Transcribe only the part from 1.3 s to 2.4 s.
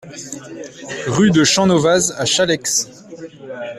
Champnovaz à